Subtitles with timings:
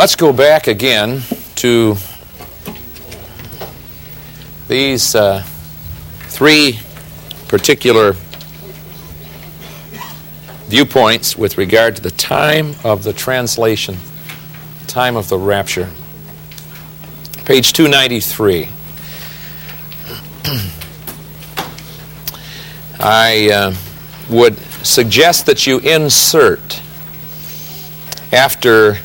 [0.00, 1.20] Let's go back again
[1.56, 1.94] to
[4.66, 5.42] these uh,
[6.20, 6.78] three
[7.48, 8.14] particular
[10.68, 13.98] viewpoints with regard to the time of the translation,
[14.86, 15.90] time of the rapture.
[17.44, 18.68] Page 293.
[22.98, 23.74] I uh,
[24.30, 26.80] would suggest that you insert
[28.32, 28.96] after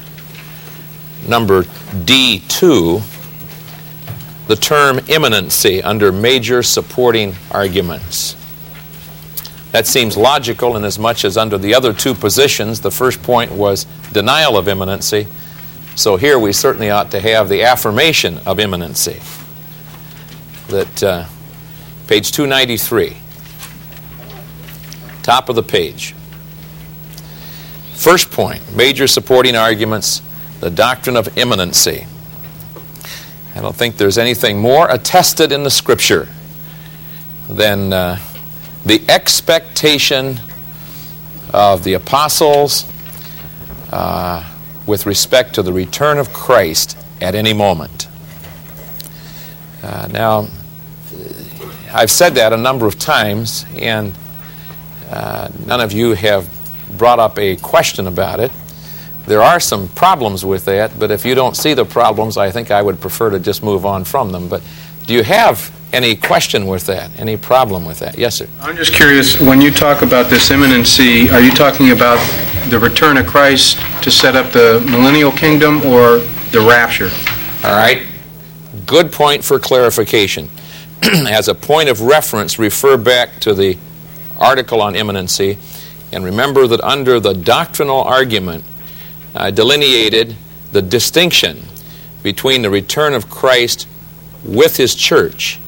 [1.27, 3.01] number D2
[4.47, 8.35] the term imminency under major supporting arguments.
[9.71, 13.51] That seems logical in as much as under the other two positions, the first point
[13.51, 15.27] was denial of imminency.
[15.95, 19.21] So here we certainly ought to have the affirmation of imminency.
[20.69, 21.25] That uh,
[22.07, 23.17] page 293,
[25.23, 26.13] top of the page.
[27.95, 30.21] First point, major supporting arguments,
[30.59, 32.07] the doctrine of imminency.
[33.55, 36.27] I don't think there's anything more attested in the Scripture
[37.49, 38.19] than uh,
[38.85, 40.39] the expectation
[41.53, 42.85] of the apostles
[43.91, 44.43] uh,
[44.85, 48.07] with respect to the return of Christ at any moment.
[49.81, 50.47] Uh, now,
[51.93, 54.11] I've said that a number of times, and
[55.09, 56.49] uh, none of you have
[56.97, 58.51] brought up a question about it.
[59.27, 62.69] There are some problems with that, but if you don't see the problems, I think
[62.69, 64.47] I would prefer to just move on from them.
[64.47, 64.61] But
[65.07, 67.19] do you have any question with that?
[67.19, 68.17] Any problem with that?
[68.17, 68.47] Yes, sir.
[68.59, 72.19] I'm just curious, when you talk about this imminency, are you talking about
[72.69, 76.19] the return of Christ to set up the millennial kingdom or
[76.51, 77.09] the rapture?
[77.63, 78.05] All right.
[78.85, 80.49] Good point for clarification.
[81.03, 83.77] As a point of reference, refer back to the
[84.37, 85.57] article on imminency
[86.11, 88.63] and remember that under the doctrinal argument,
[89.35, 90.35] uh, delineated
[90.71, 91.63] the distinction
[92.23, 93.87] between the return of Christ
[94.43, 95.59] with his church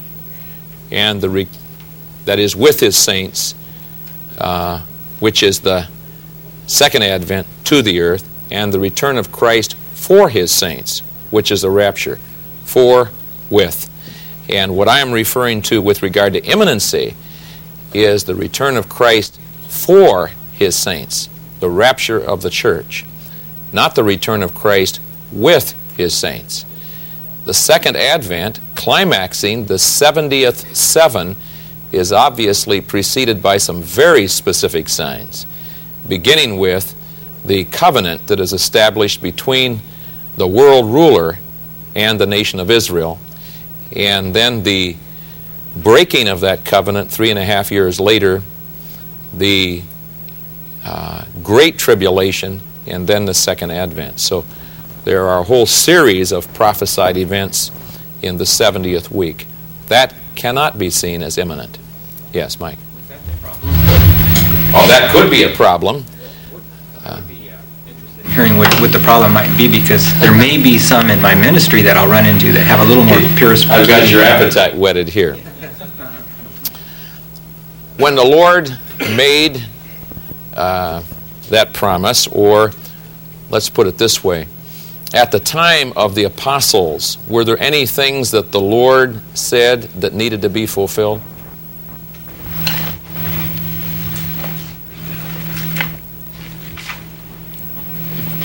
[0.91, 1.47] and the re-
[2.25, 3.55] that is with his saints,
[4.37, 4.81] uh,
[5.19, 5.87] which is the
[6.65, 11.61] second advent to the earth, and the return of Christ for his saints, which is
[11.61, 12.17] the rapture,
[12.63, 13.11] for
[13.49, 13.89] with.
[14.49, 17.15] And what I am referring to with regard to imminency
[17.93, 23.05] is the return of Christ for his saints, the rapture of the church
[23.73, 25.00] not the return of Christ
[25.32, 26.66] with his saints.
[27.45, 31.36] The second advent, climaxing the 70th seven,
[31.92, 35.45] is obviously preceded by some very specific signs,
[36.08, 36.94] beginning with
[37.45, 39.80] the covenant that is established between
[40.36, 41.39] the world ruler
[41.95, 43.20] and the nation of Israel,
[43.95, 44.98] and then the
[45.76, 48.42] breaking of that covenant three and a half years later,
[49.34, 49.82] the
[50.84, 54.20] uh, great tribulation and then the second advent.
[54.20, 54.45] So
[55.03, 57.71] there are a whole series of prophesied events
[58.21, 59.48] in the 70th week.
[59.87, 61.80] That cannot be seen as imminent.
[62.33, 62.77] Yes, Mike.
[64.73, 66.03] Oh, that could be a problem.
[67.05, 67.21] Uh,
[68.27, 71.81] hearing what, what the problem might be because there may be some in my ministry
[71.81, 75.08] that I'll run into that have a little more pure I've got your appetite whetted
[75.08, 75.36] here.
[77.98, 78.77] When the Lord
[79.15, 79.65] made
[80.55, 81.02] uh,
[81.49, 82.71] that promise, or
[83.49, 84.47] let's put it this way.
[85.13, 90.13] At the time of the apostles, were there any things that the Lord said that
[90.13, 91.21] needed to be fulfilled?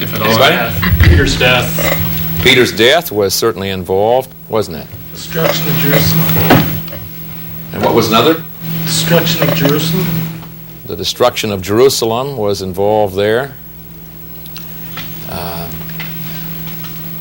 [0.00, 1.08] If at all.
[1.08, 2.42] Peter's death.
[2.44, 4.86] Peter's death was certainly involved, wasn't it?
[5.10, 7.00] Destruction of Jerusalem.
[7.72, 8.44] And what was another?
[8.84, 10.06] Destruction of Jerusalem.
[10.86, 13.54] The destruction of Jerusalem was involved there.
[15.34, 15.66] Uh,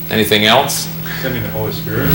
[0.10, 0.90] anything else?
[1.22, 2.12] Sending the Holy Spirit.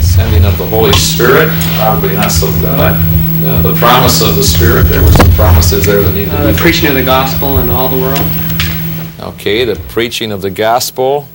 [0.00, 2.96] Sending of the Holy Spirit, probably not so good.
[3.44, 6.46] Uh, the promise of the Spirit, there were some promises there that needed uh, to
[6.46, 6.52] be.
[6.52, 9.34] The preaching of the gospel in all the world.
[9.34, 11.28] Okay, the preaching of the gospel.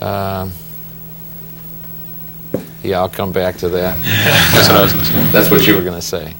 [0.00, 0.50] Uh,
[2.82, 3.96] yeah, I'll come back to that.
[4.52, 5.30] That's what I was going to say.
[5.30, 6.34] That's what you were going to say.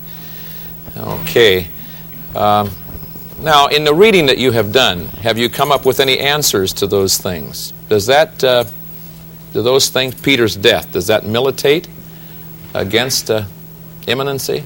[0.96, 1.68] Okay.
[2.34, 2.70] Um,
[3.42, 6.72] now, in the reading that you have done, have you come up with any answers
[6.74, 7.72] to those things?
[7.88, 8.64] Does that, uh,
[9.52, 11.88] do those things, Peter's death, does that militate
[12.74, 13.44] against uh,
[14.06, 14.64] imminency?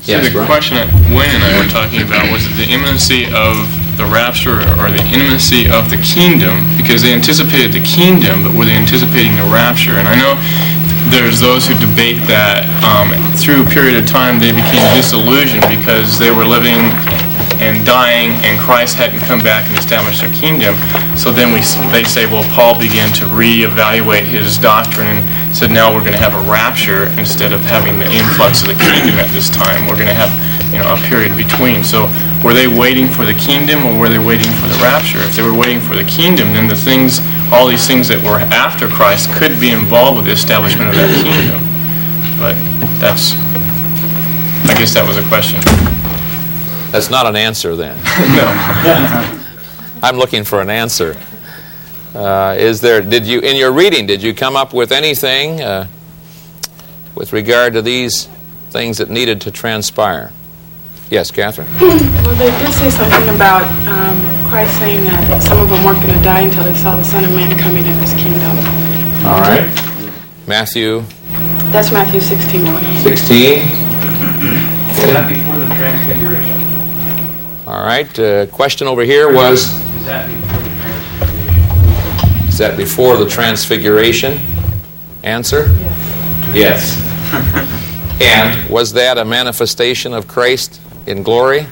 [0.00, 0.48] So yes, the Brian?
[0.48, 3.52] question that Wayne and I were talking about was it the imminency of
[4.00, 8.64] the rapture or the imminency of the kingdom, because they anticipated the kingdom, but were
[8.64, 10.00] they anticipating the rapture?
[10.00, 10.40] And I know
[11.08, 13.08] there's those who debate that um,
[13.40, 16.78] through a period of time they became disillusioned because they were living
[17.60, 20.74] and dying, and Christ hadn't come back and established their kingdom.
[21.20, 21.60] So then we,
[21.92, 26.24] they say, well, Paul began to reevaluate his doctrine and said, now we're going to
[26.24, 29.84] have a rapture instead of having the influx of the kingdom at this time.
[29.84, 30.32] We're going to have,
[30.72, 31.84] you know, a period between.
[31.84, 32.08] So
[32.40, 35.20] were they waiting for the kingdom or were they waiting for the rapture?
[35.20, 37.20] If they were waiting for the kingdom, then the things,
[37.52, 41.12] all these things that were after Christ could be involved with the establishment of that
[41.20, 41.60] kingdom.
[42.40, 42.56] But
[42.96, 43.36] that's,
[44.64, 45.60] I guess that was a question.
[46.96, 48.00] That's not an answer then.
[49.36, 49.36] No.
[50.02, 51.16] I'm looking for an answer.
[52.14, 55.86] Uh, is there, did you, in your reading, did you come up with anything uh,
[57.14, 58.26] with regard to these
[58.70, 60.32] things that needed to transpire?
[61.10, 61.68] Yes, Catherine?
[61.78, 64.16] Well, they did say something about um,
[64.48, 67.24] Christ saying that some of them weren't going to die until they saw the Son
[67.24, 68.56] of Man coming in his kingdom.
[69.26, 69.68] All right.
[70.46, 71.04] Matthew
[71.72, 73.02] That's Matthew 16, 28.
[73.02, 73.58] 16.
[73.58, 76.60] Is that before the transfiguration?
[77.68, 78.18] All right.
[78.18, 82.48] Uh, question over here was Is that before the transfiguration?
[82.48, 84.40] Is that before the transfiguration?
[85.22, 85.66] Answer?
[86.54, 86.96] Yes.
[88.22, 91.60] and was that a manifestation of Christ in glory?
[91.60, 91.66] At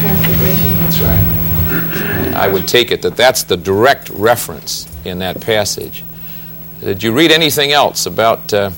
[0.00, 0.76] transfiguration.
[0.76, 2.34] That's right.
[2.36, 6.04] I would take it that that's the direct reference in that passage.
[6.80, 8.70] Did you read anything else about uh,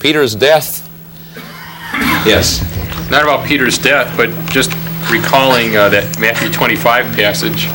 [0.00, 0.88] Peter's death?
[2.24, 2.62] Yes.
[3.10, 4.70] not about Peter's death, but just
[5.10, 7.66] recalling uh, that Matthew 25 passage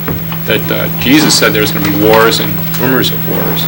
[0.47, 3.61] that uh, Jesus said there's going to be wars and rumors of wars.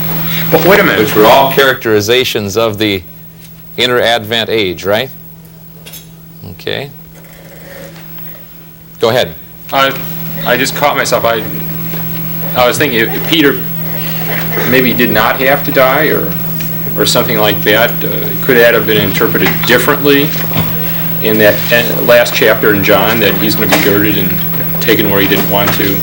[0.51, 1.00] But wait a minute.
[1.00, 3.03] Which were all characterizations of the
[3.77, 5.11] inter-Advent age, right?
[6.51, 6.89] Okay.
[9.00, 9.35] Go ahead.
[9.71, 9.91] I,
[10.45, 11.23] I just caught myself.
[11.25, 11.41] I,
[12.59, 13.53] I was thinking if Peter
[14.71, 16.25] maybe did not have to die or,
[17.00, 17.91] or something like that.
[18.03, 20.25] Uh, could that have been interpreted differently
[21.24, 24.30] in that last chapter in John that he's going to be girded and
[24.81, 25.95] taken where he didn't want to?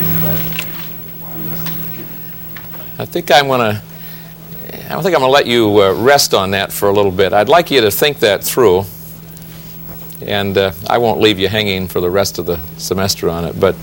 [2.99, 3.83] I think I'm going to.
[4.87, 7.11] I don't think I'm going to let you uh, rest on that for a little
[7.11, 7.33] bit.
[7.33, 8.85] I'd like you to think that through,
[10.23, 13.59] and uh, I won't leave you hanging for the rest of the semester on it.
[13.59, 13.75] But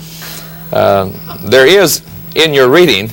[0.71, 1.11] uh,
[1.43, 2.01] there is
[2.35, 3.09] in your reading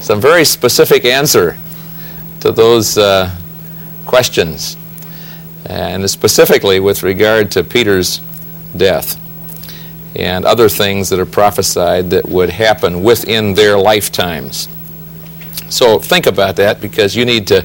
[0.00, 1.56] some very specific answer
[2.40, 3.34] to those uh,
[4.06, 4.76] questions,
[5.66, 8.20] and specifically with regard to Peter's
[8.76, 9.20] death
[10.16, 14.68] and other things that are prophesied that would happen within their lifetimes.
[15.68, 17.64] So think about that because you need to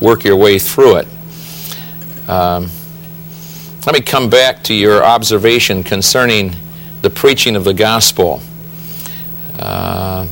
[0.00, 1.08] work your way through it.
[2.28, 2.70] Um,
[3.86, 6.56] let me come back to your observation concerning
[7.02, 8.40] the preaching of the gospel.
[9.58, 10.26] Uh,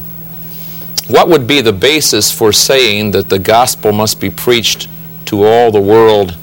[1.08, 4.88] what would be the basis for saying that the gospel must be preached
[5.26, 6.36] to all the world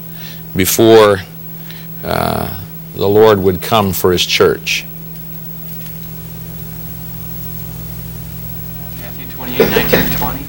[0.56, 1.18] before
[2.02, 2.60] uh,
[2.94, 4.84] the Lord would come for his church?
[8.98, 10.40] Matthew 28, 19, 20.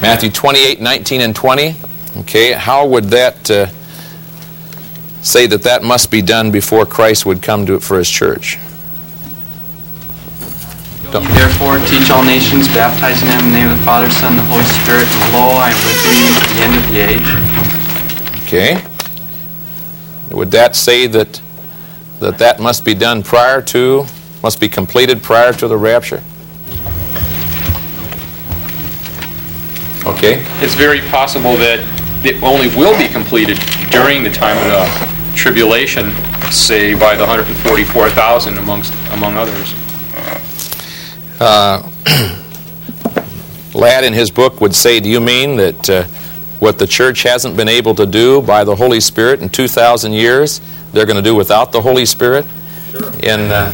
[0.00, 1.76] Matthew 28, 19, and 20.
[2.18, 3.66] Okay, how would that uh,
[5.22, 8.58] say that that must be done before Christ would come to it for his church?
[11.14, 14.44] Therefore teach all nations, baptizing them in the name of the Father, Son, and the
[14.50, 17.63] Holy Spirit, and lo, I am with you to the end of the age.
[18.54, 18.80] Okay.
[20.30, 21.42] Would that say that
[22.20, 24.06] that that must be done prior to,
[24.44, 26.22] must be completed prior to the rapture?
[30.06, 30.46] Okay.
[30.62, 31.80] It's very possible that
[32.24, 33.58] it only will be completed
[33.90, 36.12] during the time of the tribulation,
[36.52, 39.74] say by the 144,000 amongst among others.
[41.40, 41.82] Uh,
[43.74, 46.04] Ladd in his book would say, Do you mean that uh,
[46.64, 50.62] what the church hasn't been able to do by the Holy Spirit in 2,000 years,
[50.92, 52.46] they're going to do without the Holy Spirit
[53.22, 53.70] in uh,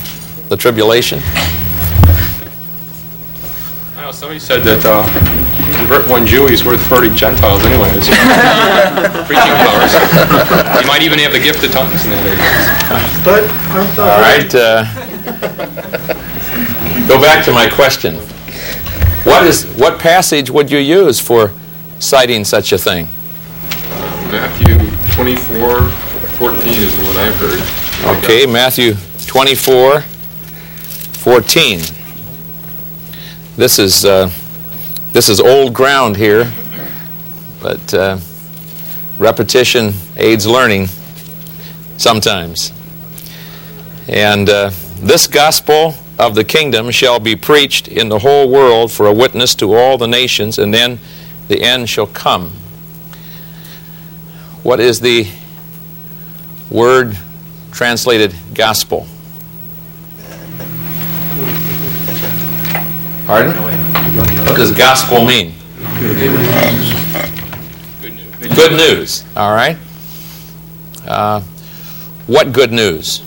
[0.49, 1.21] the tribulation?
[3.95, 5.07] I know somebody said that uh,
[5.79, 8.09] convert one Jew, he's worth 30 Gentiles anyways.
[9.31, 9.95] Preaching powers.
[10.83, 12.43] You might even have the gift of tongues in that area.
[13.23, 14.03] But aren't the...
[14.03, 14.53] All right.
[14.53, 14.83] Uh,
[17.07, 18.17] go back to my question.
[19.23, 21.53] What is what passage would you use for
[22.01, 23.07] citing such a thing?
[24.33, 24.77] Matthew
[25.15, 28.19] 24, 14 is what I've heard.
[28.19, 28.95] Okay, Matthew
[29.27, 31.81] 24, 14.
[33.57, 34.31] This is uh,
[35.13, 36.51] this is old ground here,
[37.61, 38.19] but uh,
[39.19, 40.89] repetition aids learning
[41.99, 42.73] sometimes.
[44.09, 49.07] And uh, this gospel of the kingdom shall be preached in the whole world for
[49.07, 50.99] a witness to all the nations, and then
[51.51, 52.53] the end shall come.
[54.63, 55.27] What is the
[56.71, 57.19] word
[57.73, 59.09] translated gospel?
[63.27, 63.53] Pardon?
[64.47, 65.55] What does gospel mean?
[65.99, 66.17] Good
[68.13, 68.55] news.
[68.55, 69.25] Good news.
[69.35, 69.77] All right.
[71.05, 71.41] Uh,
[72.29, 73.25] what good news?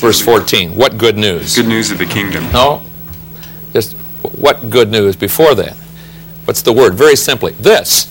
[0.00, 0.74] Verse 14.
[0.74, 1.54] What good news?
[1.54, 2.50] Good news of the kingdom.
[2.50, 2.82] No.
[4.22, 5.74] Just what good news before that?
[6.44, 6.94] What's the word?
[6.94, 8.06] Very simply, this.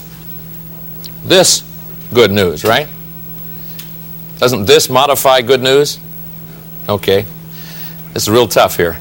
[1.23, 1.63] This
[2.13, 2.87] good news, right?
[4.37, 5.99] Doesn't this modify good news?
[6.89, 7.25] Okay.
[8.13, 8.99] This is real tough here.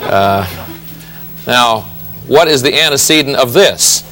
[0.00, 0.46] Uh,
[1.46, 1.82] now,
[2.26, 4.02] what is the antecedent of this?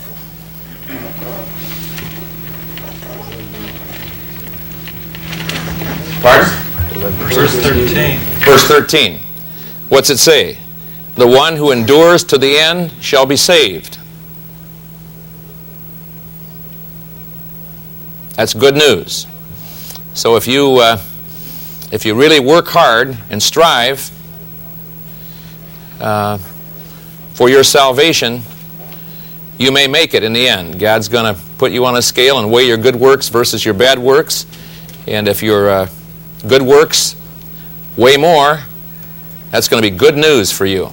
[6.23, 6.49] Pardon?
[7.35, 8.19] Verse 13.
[8.45, 9.19] Verse 13.
[9.89, 10.59] What's it say?
[11.17, 13.99] The one who endures to the end shall be saved.
[18.35, 19.29] That's good news.
[20.13, 21.01] So if you, uh,
[21.93, 24.11] if you really work hard and strive
[26.01, 26.39] uh,
[27.35, 28.43] for your salvation,
[29.57, 30.81] you may make it in the end.
[30.81, 33.75] God's going to put you on a scale and weigh your good works versus your
[33.75, 34.47] bad works.
[35.07, 35.89] And if your uh,
[36.49, 37.15] good works
[37.97, 38.59] weigh more,
[39.53, 40.91] that's going to be good news for you.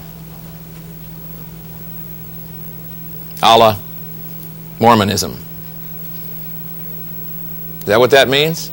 [3.41, 3.77] A la
[4.79, 5.31] Mormonism.
[7.79, 8.71] Is that what that means?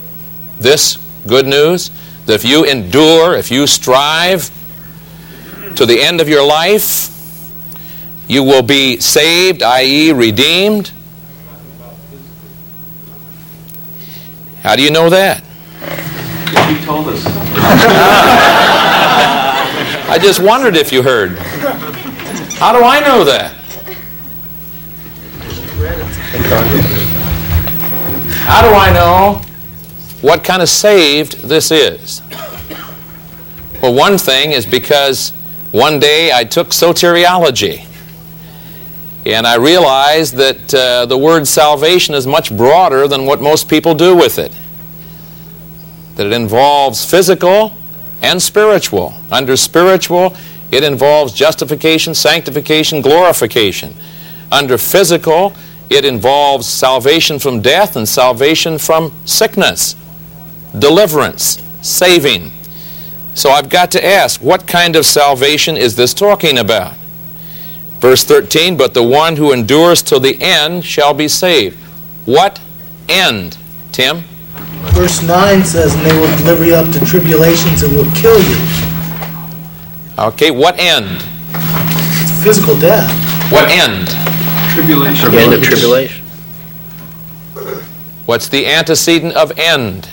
[0.60, 1.90] This good news?
[2.26, 4.50] That if you endure, if you strive
[5.76, 7.14] to the end of your life,
[8.28, 10.92] you will be saved, i.e., redeemed.
[14.62, 15.42] How do you know that?
[16.68, 17.24] You told us.
[20.10, 21.38] I just wondered if you heard.
[22.58, 23.57] How do I know that?
[28.44, 29.40] How do I know
[30.20, 32.20] what kind of saved this is?
[33.80, 35.30] Well, one thing is because
[35.72, 37.86] one day I took soteriology.
[39.24, 43.94] And I realized that uh, the word salvation is much broader than what most people
[43.94, 44.52] do with it.
[46.16, 47.72] That it involves physical
[48.22, 49.14] and spiritual.
[49.30, 50.36] Under spiritual,
[50.70, 53.94] it involves justification, sanctification, glorification.
[54.50, 55.54] Under physical,
[55.90, 59.96] it involves salvation from death and salvation from sickness,
[60.78, 62.50] deliverance, saving.
[63.34, 66.94] So I've got to ask, what kind of salvation is this talking about?
[68.00, 71.76] Verse 13, but the one who endures till the end shall be saved.
[72.26, 72.60] What
[73.08, 73.56] end,
[73.92, 74.24] Tim?
[74.92, 78.56] Verse 9 says, And they will deliver you up to tribulations and will kill you.
[80.18, 81.06] Okay, what end?
[82.22, 83.10] It's physical death.
[83.50, 84.08] What end?
[84.78, 85.34] Tribulation.
[85.34, 86.24] End of tribulation.
[88.26, 90.06] What's the antecedent of end?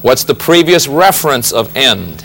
[0.00, 2.24] What's the previous reference of end?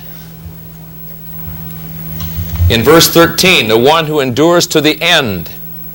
[2.71, 5.49] In verse 13, the one who endures to the end.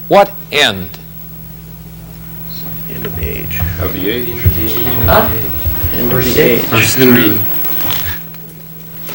[0.06, 0.96] What end?
[2.88, 3.58] End of the age.
[3.80, 4.28] Of the age.
[5.94, 6.62] End of the age.
[6.66, 7.36] Verse 3.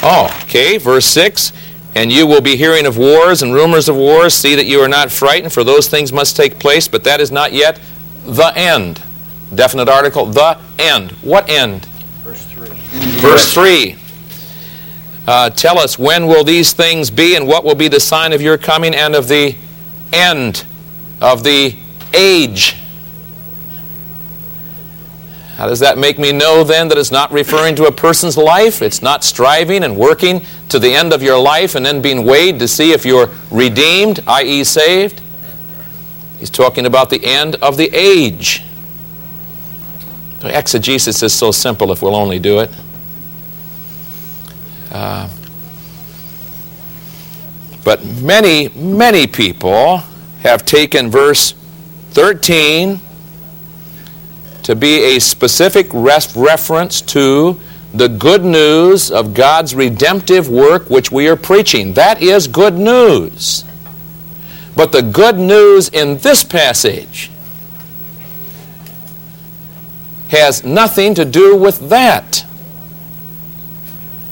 [0.04, 1.54] Oh, okay, verse 6.
[1.98, 4.36] And you will be hearing of wars and rumors of wars.
[4.36, 7.32] See that you are not frightened, for those things must take place, but that is
[7.32, 7.80] not yet
[8.24, 9.02] the end.
[9.56, 11.10] Definite article, the end.
[11.24, 11.86] What end?
[12.24, 12.70] Verse 3.
[13.20, 13.96] Verse 3.
[15.26, 18.44] Uh, tell us when will these things be and what will be the sign of
[18.44, 19.56] your coming and of the
[20.14, 20.66] end
[21.20, 21.76] of the
[22.14, 22.76] age.
[25.58, 28.84] How does that make me know then that it's not referring to a person's life?
[28.84, 32.60] It's not striving and working to the end of your life and then being weighed
[32.60, 35.20] to see if you're redeemed, i.e., saved?
[36.38, 38.64] He's talking about the end of the age.
[40.44, 42.70] Exegesis is so simple if we'll only do it.
[44.92, 45.28] Uh,
[47.84, 50.04] but many, many people
[50.44, 51.54] have taken verse
[52.12, 53.00] 13
[54.68, 57.58] to be a specific ref- reference to
[57.94, 61.94] the good news of God's redemptive work which we are preaching.
[61.94, 63.64] That is good news.
[64.76, 67.32] But the good news in this passage
[70.32, 72.46] has nothing to do with that.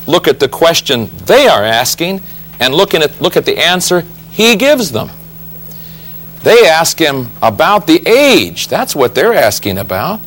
[0.05, 2.21] Look at the question they are asking
[2.59, 5.11] and looking at, look at the answer he gives them.
[6.45, 8.69] They ask him about the age.
[8.69, 10.19] That's what they're asking about.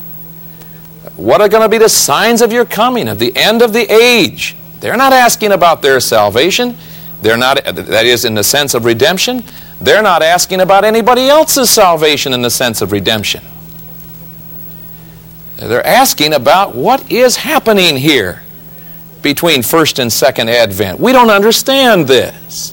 [1.16, 3.90] What are going to be the signs of your coming, of the end of the
[3.90, 4.56] age?
[4.80, 6.76] They're not asking about their salvation.
[7.22, 9.44] They're not, that is, in the sense of redemption.
[9.80, 13.44] They're not asking about anybody else's salvation in the sense of redemption.
[15.56, 18.42] They're asking about what is happening here.
[19.22, 21.00] between first and second advent.
[21.00, 22.72] We don't understand this.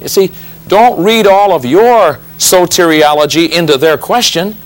[0.00, 0.32] You see,
[0.66, 4.56] don't read all of your soteriology into their question.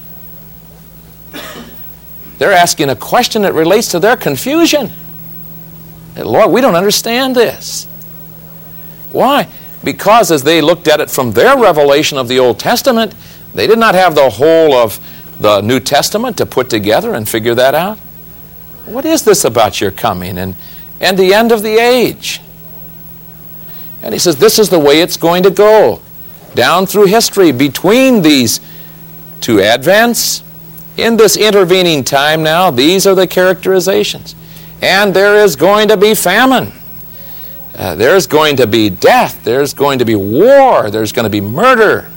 [2.38, 4.92] They're asking a question that relates to their confusion.
[6.16, 7.86] Lord, we don't understand this.
[9.12, 9.48] Why?
[9.82, 13.14] Because as they looked at it from their revelation of the Old Testament,
[13.54, 15.00] they did not have the whole of
[15.40, 17.98] the New Testament to put together and figure that out.
[18.84, 20.54] What is this about your coming and,
[21.00, 22.40] and the end of the age?
[24.08, 26.00] And he says, This is the way it's going to go.
[26.54, 28.58] Down through history, between these
[29.42, 30.42] two advents,
[30.96, 34.34] in this intervening time now, these are the characterizations.
[34.80, 36.72] And there is going to be famine.
[37.76, 39.44] Uh, there's going to be death.
[39.44, 40.90] There's going to be war.
[40.90, 42.10] There's going to be murder.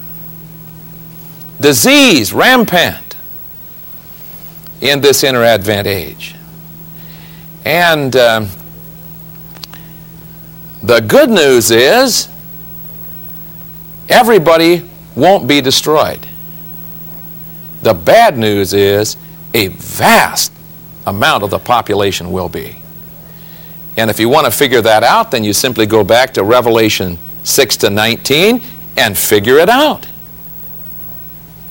[1.59, 3.17] Disease rampant
[4.79, 6.35] in this inter-Advent age.
[7.65, 8.47] And um,
[10.83, 12.29] the good news is
[14.09, 16.27] everybody won't be destroyed.
[17.81, 19.17] The bad news is
[19.53, 20.51] a vast
[21.05, 22.77] amount of the population will be.
[23.97, 27.17] And if you want to figure that out, then you simply go back to Revelation
[27.43, 28.61] 6 to 19
[28.97, 30.07] and figure it out.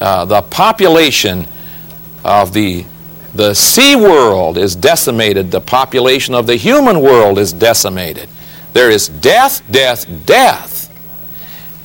[0.00, 1.47] Uh, the population
[2.25, 2.85] of the,
[3.35, 8.29] the sea world is decimated, the population of the human world is decimated.
[8.73, 10.87] There is death, death, death.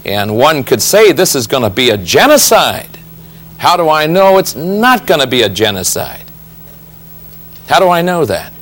[0.06, 3.00] And one could say this is going to be a genocide.
[3.58, 6.24] How do I know it's not going to be a genocide?
[7.68, 8.54] How do I know that?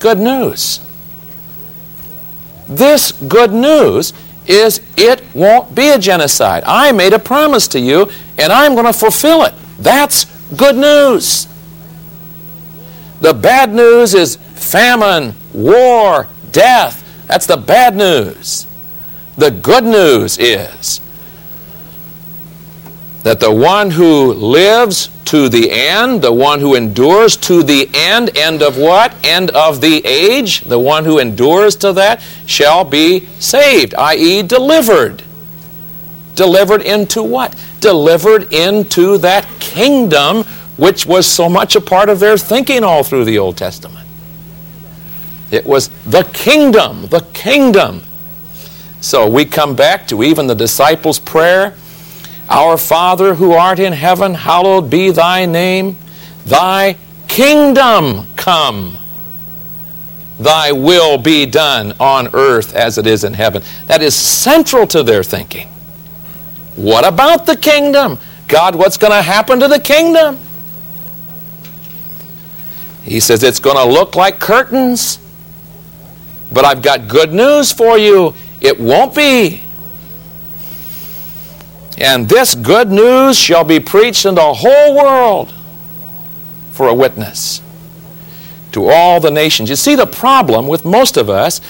[0.00, 0.80] Good news.
[2.68, 4.12] This good news
[4.46, 6.64] is it won't be a genocide.
[6.66, 9.54] I made a promise to you and I'm going to fulfill it.
[9.78, 10.24] That's
[10.56, 11.46] good news.
[13.20, 14.38] The bad news is
[14.70, 17.04] famine, war, death.
[17.26, 18.66] That's the bad news.
[19.36, 21.00] The good news is
[23.22, 28.36] that the one who lives to the end, the one who endures to the end,
[28.36, 29.14] end of what?
[29.22, 35.22] End of the age, the one who endures to that shall be saved, i.e., delivered.
[36.34, 37.54] Delivered into what?
[37.80, 40.44] Delivered into that kingdom
[40.78, 44.07] which was so much a part of their thinking all through the Old Testament.
[45.50, 48.02] It was the kingdom, the kingdom.
[49.00, 51.74] So we come back to even the disciples' prayer
[52.48, 55.96] Our Father who art in heaven, hallowed be thy name.
[56.46, 56.96] Thy
[57.28, 58.98] kingdom come.
[60.40, 63.62] Thy will be done on earth as it is in heaven.
[63.86, 65.68] That is central to their thinking.
[66.76, 68.18] What about the kingdom?
[68.48, 70.38] God, what's going to happen to the kingdom?
[73.02, 75.18] He says it's going to look like curtains.
[76.52, 78.34] But I've got good news for you.
[78.60, 79.62] It won't be.
[81.98, 85.52] And this good news shall be preached in the whole world
[86.70, 87.60] for a witness
[88.72, 89.68] to all the nations.
[89.68, 91.60] You see, the problem with most of us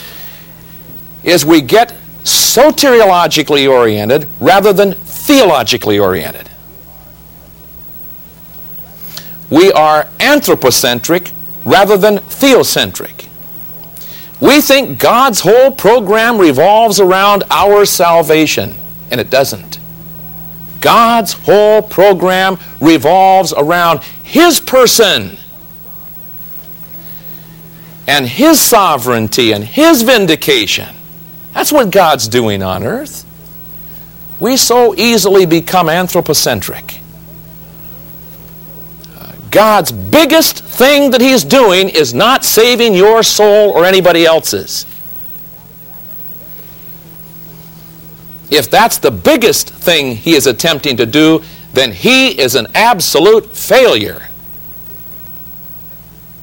[1.25, 6.51] is we get soteriologically oriented rather than theologically oriented.
[9.51, 11.33] We are anthropocentric
[11.65, 13.28] rather than theocentric.
[14.41, 18.75] We think God's whole program revolves around our salvation,
[19.11, 19.81] and it doesn't.
[20.81, 25.37] God's whole program revolves around His person
[28.07, 30.95] and His sovereignty and His vindication.
[31.53, 33.25] That's what God's doing on earth.
[34.39, 36.98] We so easily become anthropocentric.
[39.51, 44.85] God's biggest thing that He's doing is not saving your soul or anybody else's.
[48.51, 53.47] If that's the biggest thing He is attempting to do, then He is an absolute
[53.55, 54.27] failure.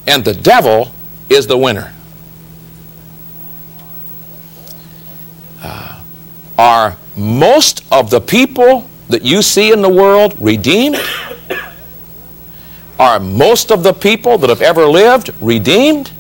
[0.08, 0.92] And the devil
[1.30, 1.94] is the winner.
[5.64, 6.04] Uh,
[6.58, 10.98] are most of the people that you see in the world redeemed?
[13.00, 16.12] Are most of the people that have ever lived redeemed?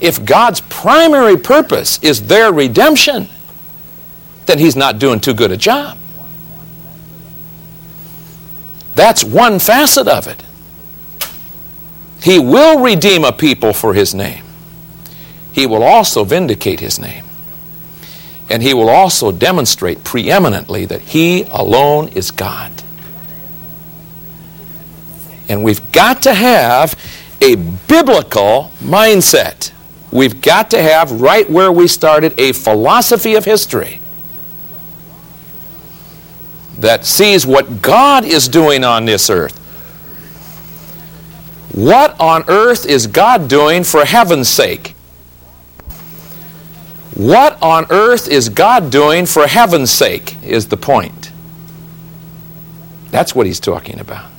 [0.00, 3.28] If God's primary purpose is their redemption,
[4.46, 5.98] then He's not doing too good a job.
[8.94, 10.42] That's one facet of it.
[12.22, 14.44] He will redeem a people for His name.
[15.52, 17.24] He will also vindicate His name.
[18.48, 22.83] And He will also demonstrate preeminently that He alone is God.
[25.48, 26.98] And we've got to have
[27.40, 29.72] a biblical mindset.
[30.10, 34.00] We've got to have, right where we started, a philosophy of history
[36.78, 39.58] that sees what God is doing on this earth.
[41.74, 44.94] What on earth is God doing for heaven's sake?
[47.14, 51.32] What on earth is God doing for heaven's sake is the point.
[53.10, 54.33] That's what he's talking about.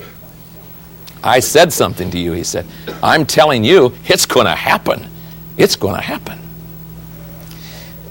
[1.25, 2.67] I said something to you, he said.
[3.01, 5.09] I'm telling you, it's going to happen.
[5.57, 6.39] It's going to happen.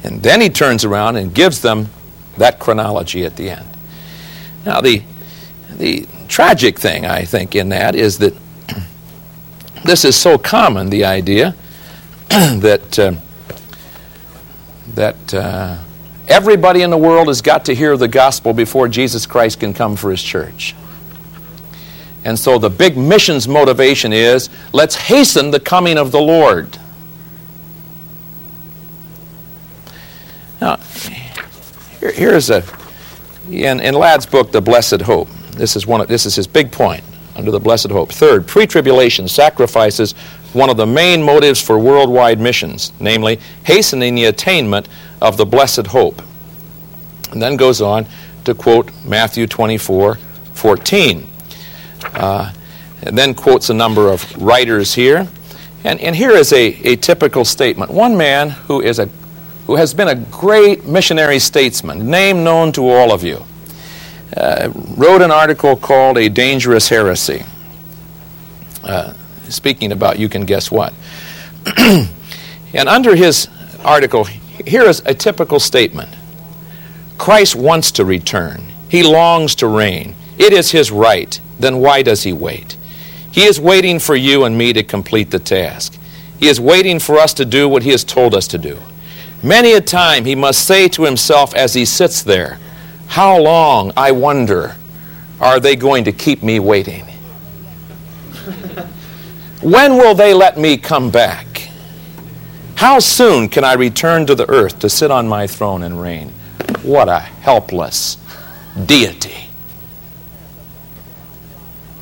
[0.02, 1.90] And then he turns around and gives them
[2.38, 3.68] that chronology at the end.
[4.66, 5.04] Now, the,
[5.70, 8.34] the tragic thing, I think, in that is that
[9.84, 11.54] this is so common, the idea
[12.28, 13.12] that, uh,
[14.94, 15.78] that uh,
[16.26, 19.94] everybody in the world has got to hear the gospel before Jesus Christ can come
[19.94, 20.74] for his church.
[22.24, 26.78] And so the big missions motivation is let's hasten the coming of the Lord.
[30.60, 30.76] Now,
[32.00, 32.64] here, here's a,
[33.50, 36.72] in, in Ladd's book, The Blessed Hope, this is, one of, this is his big
[36.72, 37.04] point
[37.36, 38.12] under the blessed hope.
[38.12, 40.12] Third, pre tribulation sacrifices
[40.52, 44.88] one of the main motives for worldwide missions, namely hastening the attainment
[45.20, 46.22] of the blessed hope.
[47.32, 48.06] And then goes on
[48.44, 50.16] to quote Matthew 24
[50.54, 51.26] 14.
[52.14, 52.52] Uh,
[53.02, 55.28] and then quotes a number of writers here.
[55.84, 57.90] And, and here is a, a typical statement.
[57.90, 59.06] One man who, is a,
[59.66, 63.44] who has been a great missionary statesman, name known to all of you,
[64.36, 67.44] uh, wrote an article called A Dangerous Heresy.
[68.82, 69.14] Uh,
[69.48, 70.94] speaking about you can guess what.
[71.76, 73.48] and under his
[73.84, 76.10] article, here is a typical statement
[77.18, 80.16] Christ wants to return, he longs to reign.
[80.36, 81.40] It is his right.
[81.58, 82.76] Then why does he wait?
[83.30, 85.98] He is waiting for you and me to complete the task.
[86.38, 88.78] He is waiting for us to do what he has told us to do.
[89.42, 92.58] Many a time he must say to himself as he sits there,
[93.08, 94.76] How long, I wonder,
[95.40, 97.04] are they going to keep me waiting?
[99.64, 101.70] When will they let me come back?
[102.76, 106.34] How soon can I return to the earth to sit on my throne and reign?
[106.82, 108.18] What a helpless
[108.84, 109.48] deity.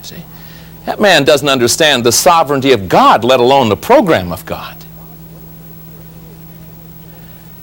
[0.03, 0.25] See?
[0.87, 4.77] That man doesn't understand the sovereignty of God, let alone the program of God.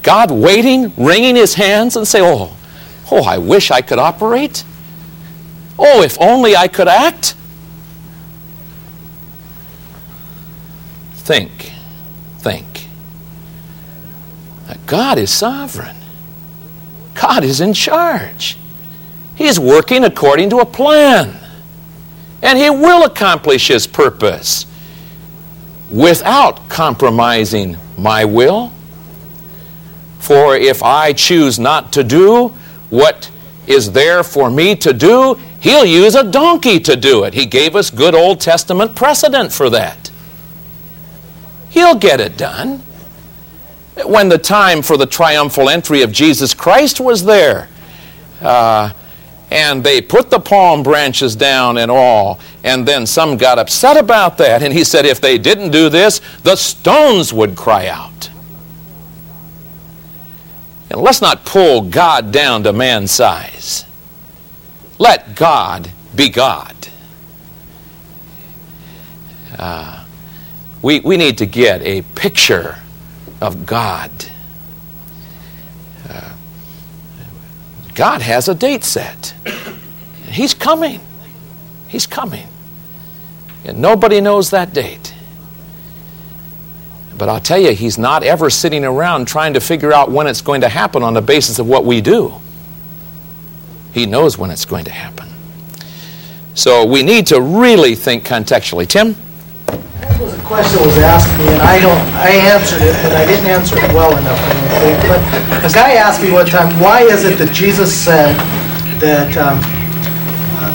[0.01, 2.55] God waiting, wringing his hands, and say, Oh,
[3.12, 4.63] oh, I wish I could operate.
[5.77, 7.36] Oh, if only I could act.
[11.13, 11.73] Think,
[12.38, 12.88] think.
[14.89, 15.95] God is sovereign.
[17.13, 18.58] God is in charge.
[19.36, 21.38] He is working according to a plan.
[22.41, 24.65] And He will accomplish His purpose
[25.89, 28.71] without compromising my will.
[30.19, 32.49] For if I choose not to do
[32.89, 33.32] what
[33.67, 37.34] is there for me to do, He'll use a donkey to do it.
[37.34, 40.10] He gave us good Old Testament precedent for that.
[41.69, 42.82] He'll get it done
[44.06, 47.67] when the time for the triumphal entry of Jesus Christ was there.
[48.41, 48.93] Uh,
[49.51, 54.38] and they put the palm branches down and all, and then some got upset about
[54.38, 54.62] that.
[54.62, 58.29] And he said, if they didn't do this, the stones would cry out.
[60.91, 63.85] And let's not pull God down to man's size.
[64.97, 66.75] Let God be God.
[69.57, 70.05] Uh,
[70.81, 72.79] we, we need to get a picture
[73.41, 74.12] of God.
[76.09, 76.33] Uh,
[77.99, 79.33] God has a date set.
[80.29, 81.01] He's coming.
[81.89, 82.47] He's coming.
[83.65, 85.13] And nobody knows that date.
[87.17, 90.39] But I'll tell you, He's not ever sitting around trying to figure out when it's
[90.39, 92.35] going to happen on the basis of what we do.
[93.91, 95.27] He knows when it's going to happen.
[96.53, 98.88] So we need to really think contextually.
[98.88, 99.17] Tim?
[100.49, 103.85] Question was asked me, and I don't, I answered it, but I didn't answer it
[103.93, 104.97] well enough, I don't think.
[105.05, 105.21] But
[105.62, 108.33] a guy asked me one time, why is it that Jesus said
[108.97, 109.62] that um,
[110.57, 110.73] uh,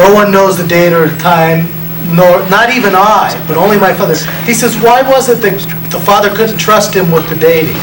[0.00, 1.68] no one knows the date or the time,
[2.16, 4.16] nor, not even I, but only my Father.
[4.48, 5.60] He says, why was it that
[5.92, 7.76] the Father couldn't trust him with the dating?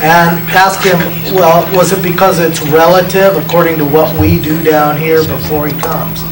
[0.00, 0.96] And ask him,
[1.36, 5.76] well, was it because it's relative according to what we do down here before he
[5.76, 6.24] comes?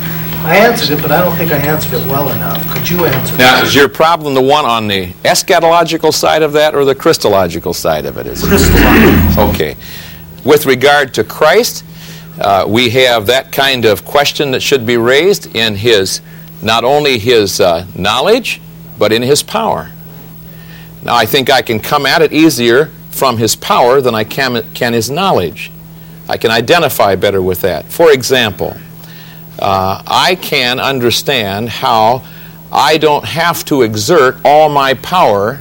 [0.44, 2.66] I answered it, but I don't think I answered it well enough.
[2.72, 3.38] Could you answer it?
[3.38, 7.74] Now, is your problem the one on the eschatological side of that or the Christological
[7.74, 8.26] side of it?
[8.26, 8.48] Is it?
[8.48, 9.50] Christological.
[9.50, 9.76] Okay.
[10.44, 11.84] With regard to Christ,
[12.38, 16.20] uh, we have that kind of question that should be raised in his
[16.62, 18.60] not only his uh, knowledge,
[18.98, 19.90] but in his power.
[21.02, 24.64] Now, I think I can come at it easier from his power than I can,
[24.74, 25.70] can his knowledge.
[26.28, 27.84] I can identify better with that.
[27.86, 28.76] For example,
[29.58, 32.24] uh, I can understand how
[32.72, 35.60] I don't have to exert all my power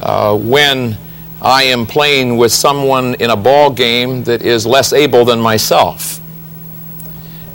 [0.00, 0.96] uh, when
[1.40, 6.20] I am playing with someone in a ball game that is less able than myself.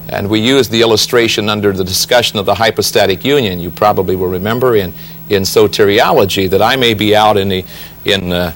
[0.09, 3.59] And we used the illustration under the discussion of the hypostatic union.
[3.59, 4.93] You probably will remember in,
[5.29, 7.65] in soteriology that I may be out in the,
[8.05, 8.53] in, uh,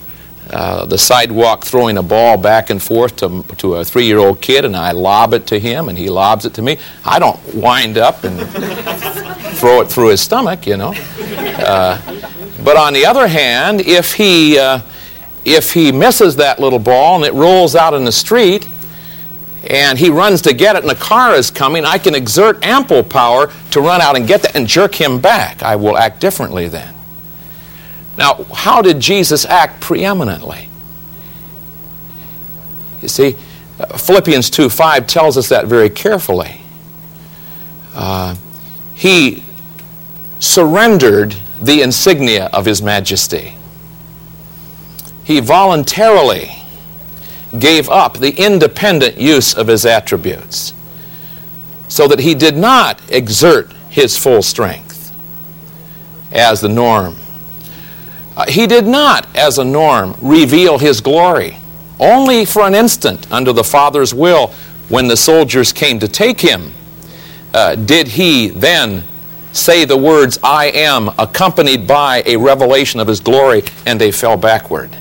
[0.52, 4.42] uh, the sidewalk throwing a ball back and forth to, to a three year old
[4.42, 6.78] kid, and I lob it to him, and he lobs it to me.
[7.06, 8.38] I don't wind up and
[9.58, 10.94] throw it through his stomach, you know.
[10.94, 12.02] Uh,
[12.64, 14.82] but on the other hand, if he, uh,
[15.46, 18.68] if he misses that little ball and it rolls out in the street,
[19.70, 23.04] and he runs to get it and a car is coming, I can exert ample
[23.04, 25.64] power to run out and get that and jerk him back.
[25.64, 26.94] I will act differently then.
[28.21, 30.69] Now, how did Jesus act preeminently?
[33.01, 33.36] You see,
[33.97, 36.62] Philippians 2 5 tells us that very carefully.
[37.95, 38.36] Uh,
[38.93, 39.43] he
[40.38, 43.55] surrendered the insignia of his majesty.
[45.23, 46.51] He voluntarily
[47.57, 50.75] gave up the independent use of his attributes
[51.88, 55.12] so that he did not exert his full strength
[56.31, 57.15] as the norm.
[58.36, 61.58] Uh, he did not, as a norm, reveal his glory.
[62.00, 64.48] Only for an instant, under the Father's will,
[64.89, 66.74] when the soldiers came to take him,
[67.54, 69.04] uh, did he then
[69.52, 74.38] say the words, I am, accompanied by a revelation of his glory, and they fell
[74.38, 74.96] backward.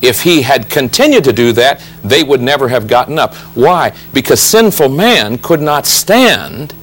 [0.00, 3.34] If he had continued to do that, they would never have gotten up.
[3.54, 3.92] Why?
[4.14, 6.74] Because sinful man could not stand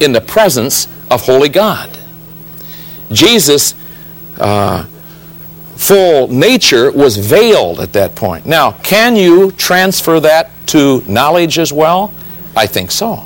[0.00, 1.90] in the presence of holy God.
[3.12, 3.74] Jesus'
[4.38, 4.84] uh,
[5.76, 8.46] full nature was veiled at that point.
[8.46, 12.12] Now, can you transfer that to knowledge as well?
[12.56, 13.22] I think so.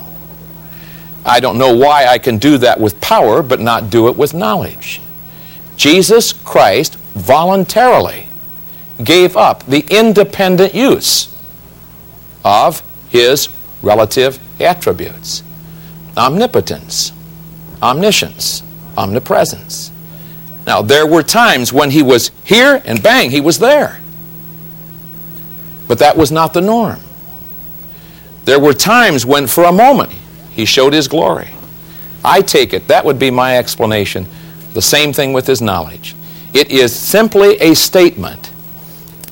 [1.24, 4.32] I don't know why I can do that with power, but not do it with
[4.32, 5.00] knowledge.
[5.76, 8.26] Jesus Christ voluntarily
[9.04, 11.34] gave up the independent use
[12.44, 13.48] of his
[13.82, 15.42] relative attributes
[16.16, 17.12] omnipotence,
[17.80, 18.62] omniscience,
[18.96, 19.92] omnipresence.
[20.68, 24.02] Now, there were times when he was here and bang, he was there.
[25.88, 27.00] But that was not the norm.
[28.44, 30.12] There were times when, for a moment,
[30.52, 31.52] he showed his glory.
[32.22, 34.26] I take it, that would be my explanation.
[34.74, 36.14] The same thing with his knowledge.
[36.52, 38.52] It is simply a statement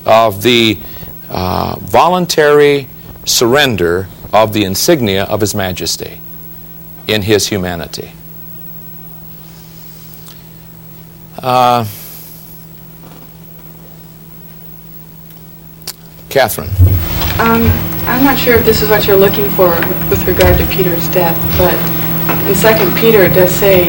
[0.07, 0.79] of the
[1.29, 2.89] uh, voluntary
[3.27, 6.19] surrender of the insignia of His Majesty
[7.07, 8.13] in His humanity.
[11.39, 11.85] Uh,
[16.29, 16.71] Catherine.
[17.41, 17.65] Um,
[18.07, 19.71] I'm not sure if this is what you're looking for
[20.11, 21.75] with regard to Peter's death, but
[22.49, 23.87] in Second Peter it does say,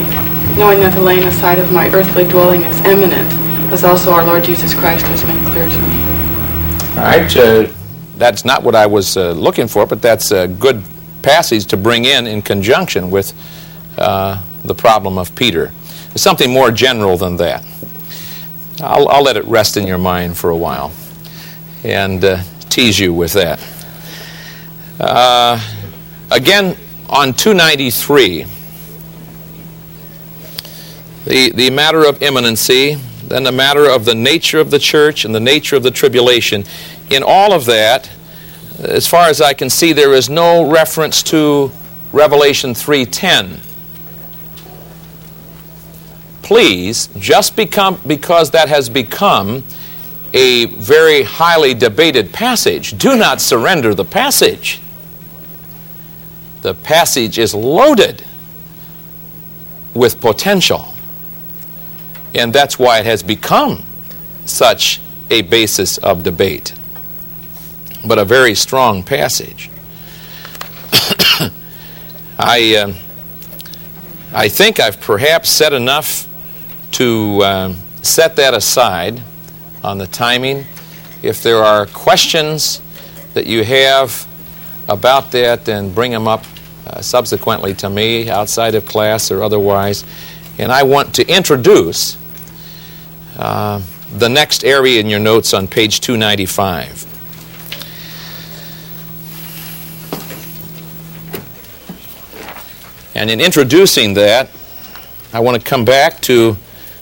[0.58, 3.32] knowing that the laying aside of my earthly dwelling is imminent,
[3.72, 6.08] as also our Lord Jesus Christ has made clear to me.
[6.98, 7.38] All right.
[7.38, 7.72] Uh,
[8.18, 10.84] that's not what I was uh, looking for, but that's a good
[11.22, 13.34] passage to bring in in conjunction with
[13.98, 15.72] uh, the problem of Peter.
[16.18, 17.66] Something more general than that.
[18.82, 20.92] I'll, I'll, let it rest in your mind for a while
[21.84, 23.60] and uh, tease you with that.
[25.00, 25.60] Uh,
[26.30, 26.78] again,
[27.10, 28.46] on 293,
[31.26, 35.36] the, the matter of imminency then the matter of the nature of the church and
[35.36, 36.64] the nature of the tribulation.
[37.10, 38.10] In all of that,
[38.80, 41.72] as far as I can see, there is no reference to
[42.14, 43.60] Revelation 3:10.
[46.48, 49.66] Please, just become, because that has become
[50.34, 54.80] a very highly debated passage, do not surrender the passage.
[56.62, 58.24] The passage is loaded
[59.94, 60.94] with potential.
[62.34, 63.84] And that's why it has become
[64.46, 66.74] such a basis of debate.
[68.08, 69.70] But a very strong passage.
[72.40, 72.94] I, uh,
[74.32, 76.27] I think I've perhaps said enough
[76.98, 79.22] to uh, set that aside
[79.84, 80.66] on the timing.
[81.22, 82.82] If there are questions
[83.36, 84.28] that you have
[84.90, 86.44] about that, then bring them up
[86.88, 90.06] uh, subsequently to me outside of class or otherwise.
[90.58, 92.18] And I want to introduce
[93.38, 93.80] uh,
[94.16, 97.06] the next area in your notes on page 295.
[103.14, 104.50] And in introducing that,
[105.32, 106.58] I want to come back to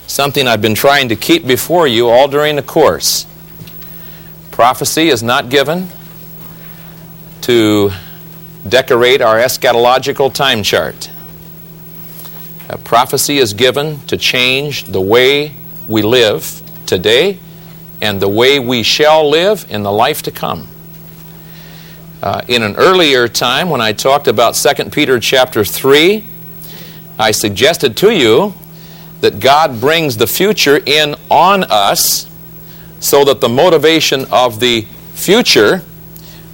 [0.06, 3.26] something I've been trying to keep before you all during the course.
[4.50, 5.88] Prophecy is not given
[7.42, 7.90] to
[8.68, 11.10] decorate our eschatological time chart.
[12.68, 15.54] A prophecy is given to change the way
[15.88, 17.38] we live today
[18.00, 20.68] and the way we shall live in the life to come.
[22.22, 26.24] Uh, in an earlier time, when I talked about 2 Peter chapter 3,
[27.18, 28.54] I suggested to you
[29.20, 32.28] that God brings the future in on us
[33.00, 35.82] so that the motivation of the future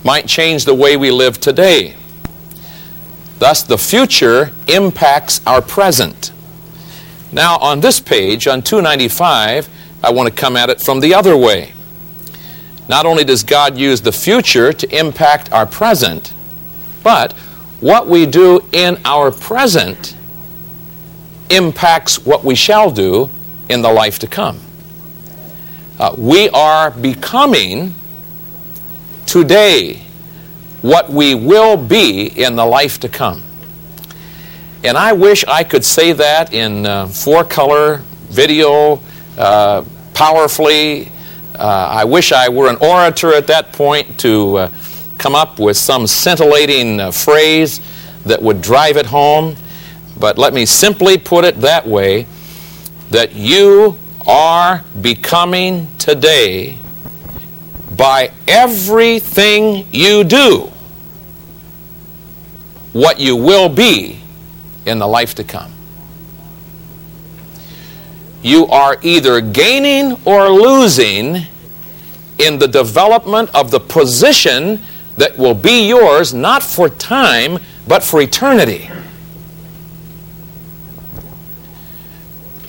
[0.04, 1.96] might change the way we live today.
[3.38, 6.32] Thus, the future impacts our present.
[7.32, 9.68] Now, on this page, on 295,
[10.04, 11.72] I want to come at it from the other way.
[12.88, 16.34] Not only does God use the future to impact our present,
[17.02, 17.32] but
[17.80, 20.16] what we do in our present
[21.50, 23.30] impacts what we shall do
[23.68, 24.60] in the life to come.
[25.98, 27.94] Uh, we are becoming
[29.26, 30.02] today
[30.80, 33.42] what we will be in the life to come.
[34.84, 39.00] And I wish I could say that in uh, four color video,
[39.38, 41.10] uh, powerfully.
[41.54, 44.70] Uh, I wish I were an orator at that point to uh,
[45.18, 47.80] come up with some scintillating uh, phrase
[48.24, 49.56] that would drive it home.
[50.18, 52.26] But let me simply put it that way
[53.10, 56.78] that you are becoming today
[57.96, 60.70] by everything you do
[62.92, 64.20] what you will be
[64.86, 65.72] in the life to come.
[68.42, 71.46] You are either gaining or losing
[72.38, 74.82] in the development of the position
[75.16, 78.90] that will be yours not for time but for eternity.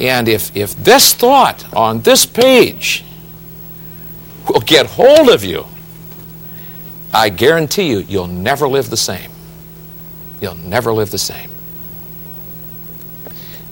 [0.03, 3.05] And if, if this thought on this page
[4.49, 5.65] will get hold of you,
[7.13, 9.31] I guarantee you, you'll never live the same.
[10.41, 11.49] You'll never live the same.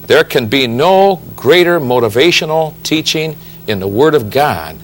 [0.03, 3.35] There can be no greater motivational teaching
[3.67, 4.77] in the Word of God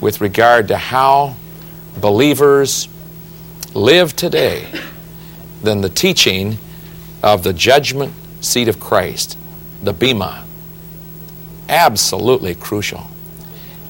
[0.00, 1.36] with regard to how
[2.00, 2.88] believers
[3.74, 4.66] live today
[5.62, 6.58] than the teaching
[7.22, 9.38] of the judgment seat of Christ,
[9.84, 10.43] the Bema.
[11.68, 13.08] Absolutely crucial.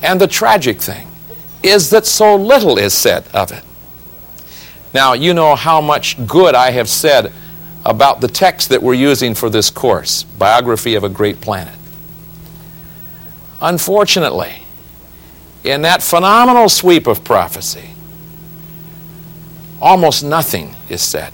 [0.03, 1.09] And the tragic thing
[1.63, 3.65] is that so little is said of it.
[4.93, 7.33] Now, you know how much good I have said
[7.85, 11.75] about the text that we're using for this course, Biography of a Great Planet.
[13.61, 14.63] Unfortunately,
[15.65, 17.91] in that phenomenal sweep of prophecy,
[19.81, 21.33] almost nothing is said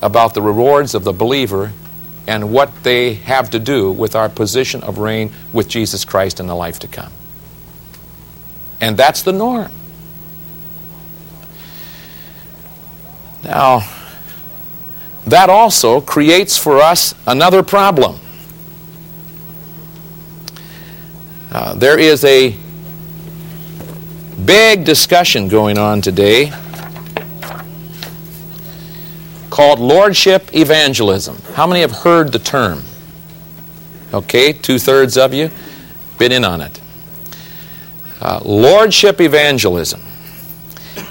[0.00, 1.72] about the rewards of the believer
[2.26, 6.46] and what they have to do with our position of reign with Jesus Christ in
[6.46, 7.12] the life to come.
[8.80, 9.70] And that's the norm.
[13.44, 13.88] Now,
[15.26, 18.18] that also creates for us another problem.
[21.50, 22.56] Uh, there is a
[24.44, 26.52] big discussion going on today
[29.52, 31.36] called Lordship Evangelism.
[31.52, 32.82] How many have heard the term?
[34.14, 35.50] Okay, two thirds of you
[36.16, 36.80] been in on it.
[38.18, 40.00] Uh, Lordship Evangelism.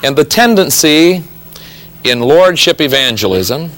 [0.02, 1.24] And the tendency
[2.04, 3.70] in Lordship Evangelism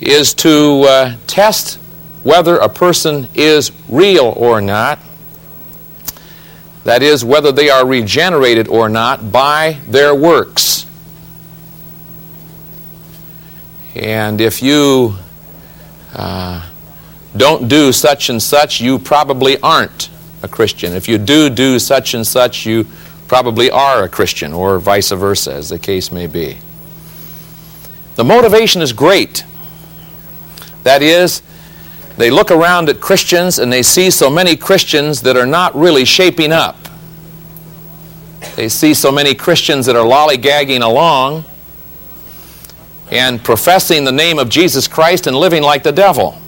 [0.00, 1.76] is to uh, test
[2.24, 4.98] whether a person is real or not.
[6.82, 10.86] That is, whether they are regenerated or not by their works.
[13.94, 15.14] And if you
[16.14, 16.68] uh,
[17.36, 20.10] don't do such and such, you probably aren't
[20.42, 20.92] a Christian.
[20.92, 22.86] If you do do such and such, you
[23.28, 26.58] probably are a Christian, or vice versa, as the case may be.
[28.16, 29.44] The motivation is great.
[30.82, 31.42] That is,
[32.16, 36.04] they look around at Christians and they see so many Christians that are not really
[36.04, 36.76] shaping up.
[38.56, 41.44] They see so many Christians that are lollygagging along
[43.10, 46.40] and professing the name of Jesus Christ and living like the devil.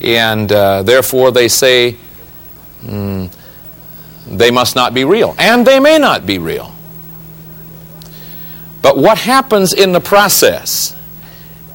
[0.00, 1.96] And uh, therefore they say
[2.82, 3.30] mm,
[4.26, 5.34] they must not be real.
[5.38, 6.74] And they may not be real.
[8.82, 10.96] But what happens in the process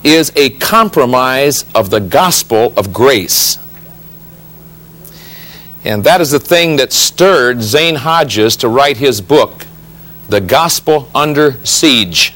[0.03, 3.57] is a compromise of the gospel of grace.
[5.83, 9.67] And that is the thing that stirred Zane Hodges to write his book,
[10.29, 12.33] The Gospel Under Siege.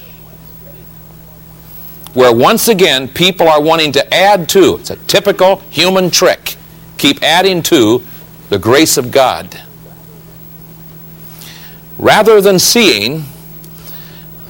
[2.12, 4.76] where once again people are wanting to add to.
[4.76, 6.56] It's a typical human trick.
[6.98, 8.02] Keep adding to
[8.48, 9.60] the grace of God.
[11.98, 13.24] Rather than seeing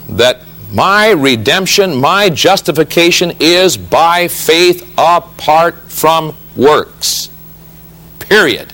[0.08, 0.40] that
[0.72, 7.28] my redemption, my justification is by faith apart from works.
[8.20, 8.72] Period.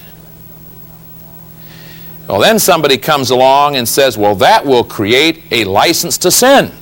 [2.29, 6.72] Well, then somebody comes along and says, well, that will create a license to sin.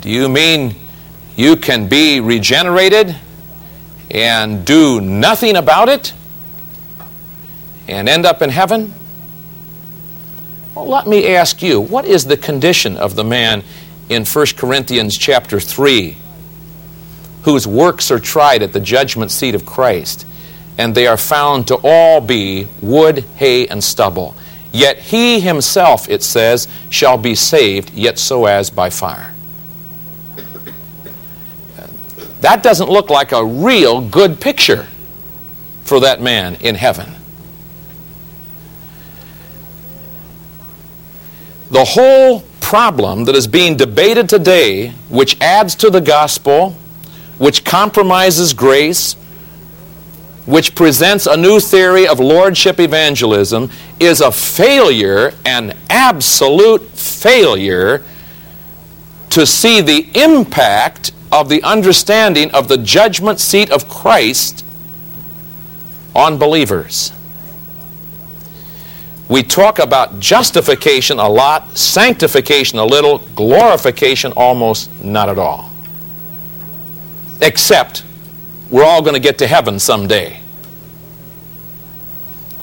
[0.00, 0.74] Do you mean
[1.36, 3.16] you can be regenerated
[4.10, 6.12] and do nothing about it
[7.86, 8.92] and end up in heaven?
[10.74, 13.62] Well, let me ask you, what is the condition of the man
[14.08, 16.16] in 1 Corinthians chapter 3
[17.44, 20.23] whose works are tried at the judgment seat of Christ,
[20.78, 24.34] and they are found to all be wood, hay, and stubble?
[24.72, 29.32] Yet he himself, it says, shall be saved, yet so as by fire.
[32.40, 34.86] That doesn't look like a real good picture
[35.84, 37.14] for that man in heaven.
[41.74, 46.70] the whole problem that is being debated today, which adds to the gospel,
[47.38, 49.16] which compromises grace,
[50.46, 58.02] which presents a new theory of lordship evangelism, is a failure, an absolute failure,
[59.30, 64.64] to see the impact of the understanding of the judgment seat of Christ
[66.14, 67.12] on believers.
[69.28, 75.70] We talk about justification a lot, sanctification a little, glorification almost not at all.
[77.40, 78.04] Except
[78.74, 80.40] we're all going to get to heaven someday.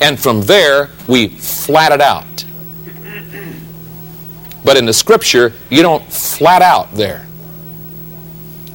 [0.01, 2.43] And from there, we flat it out.
[4.65, 7.25] But in the scripture, you don't flat out there.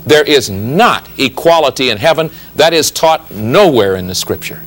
[0.06, 2.30] There is not equality in heaven.
[2.54, 4.62] That is taught nowhere in the scripture.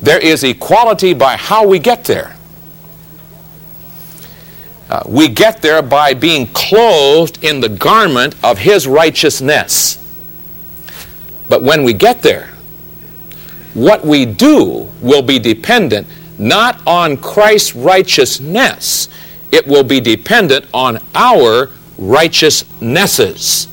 [0.00, 2.34] There is equality by how we get there.
[4.88, 10.00] Uh, we get there by being clothed in the garment of His righteousness.
[11.48, 12.48] But when we get there,
[13.74, 16.06] what we do will be dependent
[16.38, 19.08] not on Christ's righteousness,
[19.52, 23.68] it will be dependent on our righteousnesses.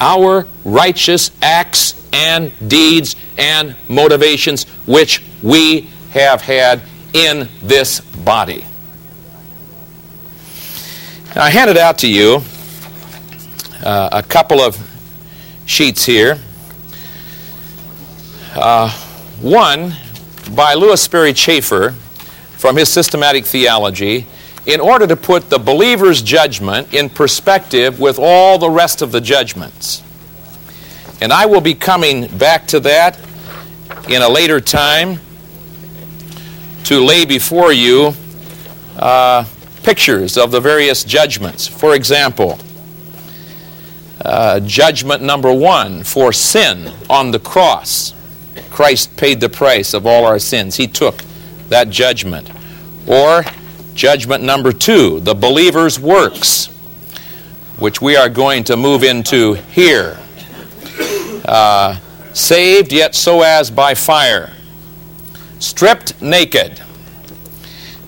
[0.00, 8.64] Our righteous acts and deeds and motivations which we have had in this body.
[11.36, 12.42] I handed out to you
[13.84, 14.78] uh, a couple of
[15.66, 16.38] sheets here.
[18.54, 18.90] Uh,
[19.40, 19.94] one
[20.54, 21.90] by Lewis Sperry Chafer
[22.56, 24.26] from his systematic theology
[24.66, 29.20] in order to put the believer's judgment in perspective with all the rest of the
[29.20, 30.02] judgments.
[31.20, 33.18] And I will be coming back to that
[34.08, 35.20] in a later time
[36.84, 38.14] to lay before you
[38.98, 39.44] uh,
[39.82, 41.66] pictures of the various judgments.
[41.66, 42.58] For example,
[44.24, 48.14] uh, judgment number one for sin on the cross.
[48.70, 50.76] Christ paid the price of all our sins.
[50.76, 51.22] He took
[51.68, 52.50] that judgment.
[53.06, 53.44] Or
[53.94, 56.66] judgment number two, the believer's works,
[57.78, 60.18] which we are going to move into here
[61.44, 61.98] uh,
[62.32, 64.52] saved yet so as by fire,
[65.58, 66.80] stripped naked.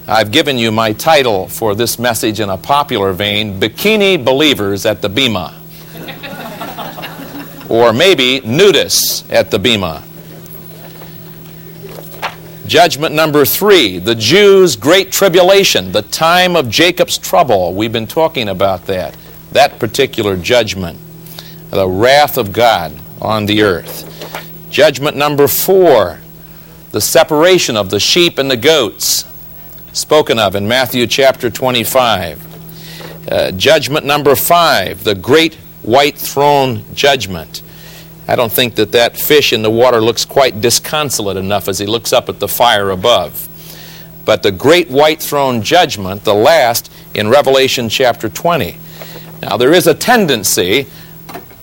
[0.08, 5.02] I've given you my title for this message in a popular vein Bikini Believers at
[5.02, 5.54] the Bema.
[7.68, 10.02] Or maybe Nudists at the Bema.
[12.66, 17.72] Judgment number three, the Jews' great tribulation, the time of Jacob's trouble.
[17.74, 19.16] We've been talking about that.
[19.52, 20.98] That particular judgment,
[21.70, 24.02] the wrath of God on the earth.
[24.68, 26.18] Judgment number four,
[26.90, 29.24] the separation of the sheep and the goats,
[29.92, 33.30] spoken of in Matthew chapter 25.
[33.30, 35.56] Uh, judgment number five, the great
[35.86, 37.62] white throne judgment.
[38.28, 41.86] I don't think that that fish in the water looks quite disconsolate enough as he
[41.86, 43.48] looks up at the fire above.
[44.24, 48.76] But the great white throne judgment, the last in Revelation chapter 20.
[49.42, 50.86] Now, there is a tendency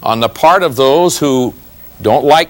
[0.02, 1.54] on the part of those who
[2.02, 2.50] don't like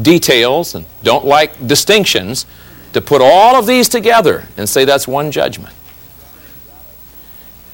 [0.00, 2.46] details and don't like distinctions
[2.94, 5.74] to put all of these together and say that's one judgment.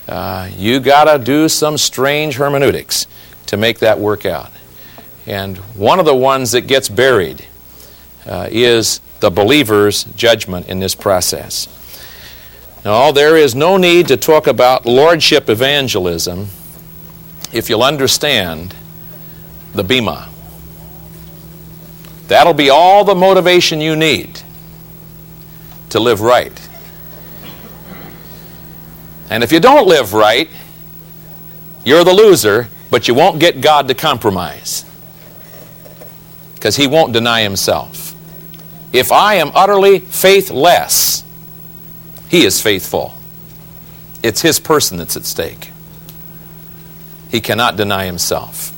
[0.09, 3.07] Uh, you got to do some strange hermeneutics
[3.47, 4.51] to make that work out.
[5.27, 7.47] And one of the ones that gets buried
[8.27, 11.69] uh, is the believer's judgment in this process.
[12.85, 16.49] Now, there is no need to talk about lordship evangelism
[17.53, 18.75] if you'll understand
[19.73, 20.29] the Bema.
[22.29, 24.41] That'll be all the motivation you need
[25.91, 26.69] to live right.
[29.31, 30.49] And if you don't live right,
[31.85, 34.87] you're the loser, but you won't get God to compromise
[36.55, 38.15] because He won't deny Himself.
[38.91, 41.23] If I am utterly faithless,
[42.31, 43.15] He is faithful.
[44.23, 45.73] It's His person that's at stake.
[47.31, 48.73] He cannot deny Himself.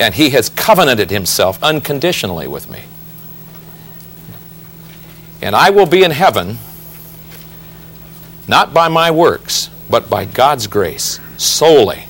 [0.00, 2.82] And He has covenanted Himself unconditionally with me.
[5.40, 6.58] And I will be in heaven
[8.48, 12.06] not by my works, but by God's grace solely.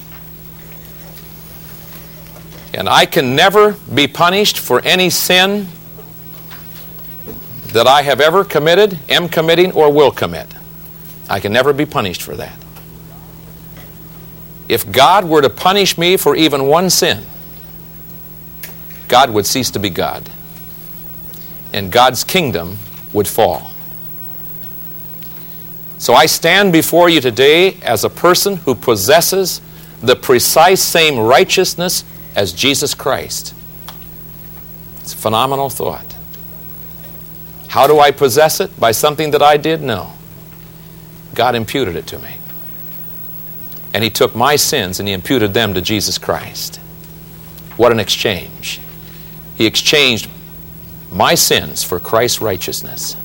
[2.74, 5.68] And I can never be punished for any sin
[7.72, 10.48] that I have ever committed, am committing, or will commit.
[11.28, 12.58] I can never be punished for that.
[14.68, 17.24] If God were to punish me for even one sin,
[19.08, 20.28] God would cease to be God.
[21.72, 22.78] And God's kingdom
[23.12, 23.70] would fall.
[25.98, 29.60] So I stand before you today as a person who possesses
[30.00, 32.04] the precise same righteousness
[32.34, 33.54] as Jesus Christ.
[35.00, 36.16] It's a phenomenal thought.
[37.68, 38.78] How do I possess it?
[38.78, 39.82] By something that I did?
[39.82, 40.12] No.
[41.34, 42.36] God imputed it to me.
[43.92, 46.76] And He took my sins and He imputed them to Jesus Christ.
[47.76, 48.80] What an exchange.
[49.56, 50.30] He exchanged
[51.10, 53.16] my sins for Christ's righteousness.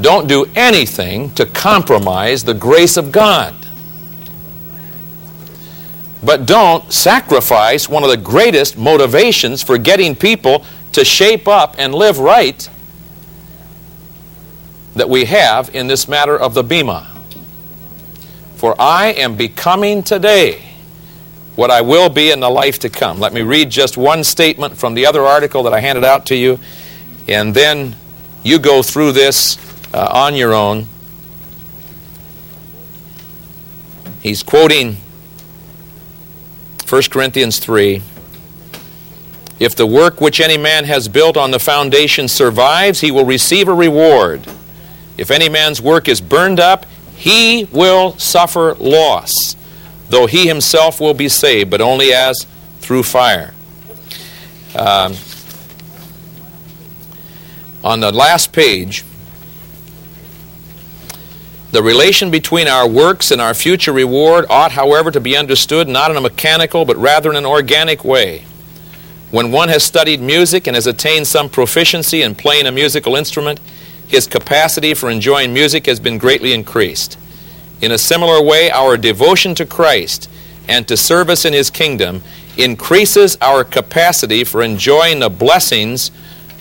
[0.00, 3.54] Don't do anything to compromise the grace of God.
[6.26, 11.94] But don't sacrifice one of the greatest motivations for getting people to shape up and
[11.94, 12.68] live right
[14.96, 17.16] that we have in this matter of the Bema.
[18.56, 20.64] For I am becoming today
[21.54, 23.20] what I will be in the life to come.
[23.20, 26.34] Let me read just one statement from the other article that I handed out to
[26.34, 26.58] you,
[27.28, 27.94] and then
[28.42, 29.58] you go through this
[29.94, 30.88] uh, on your own.
[34.22, 34.96] He's quoting
[36.88, 38.00] 1 Corinthians 3
[39.58, 43.66] If the work which any man has built on the foundation survives, he will receive
[43.66, 44.46] a reward.
[45.18, 49.32] If any man's work is burned up, he will suffer loss,
[50.10, 52.46] though he himself will be saved, but only as
[52.78, 53.52] through fire.
[54.76, 55.14] Um,
[57.82, 59.04] on the last page,
[61.72, 66.10] the relation between our works and our future reward ought, however, to be understood not
[66.10, 68.44] in a mechanical but rather in an organic way.
[69.30, 73.60] When one has studied music and has attained some proficiency in playing a musical instrument,
[74.06, 77.18] his capacity for enjoying music has been greatly increased.
[77.80, 80.30] In a similar way, our devotion to Christ
[80.68, 82.22] and to service in His kingdom
[82.56, 86.10] increases our capacity for enjoying the blessings